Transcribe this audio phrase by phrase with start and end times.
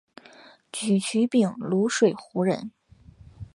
[0.71, 2.71] 沮渠秉卢水胡人。